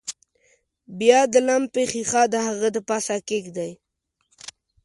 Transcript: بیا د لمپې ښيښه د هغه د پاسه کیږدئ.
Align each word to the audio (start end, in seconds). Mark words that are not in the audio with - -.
بیا 0.99 1.19
د 1.33 1.35
لمپې 1.47 1.83
ښيښه 1.91 2.23
د 2.33 2.35
هغه 2.47 2.67
د 2.75 2.77
پاسه 2.89 3.15
کیږدئ. 3.29 3.71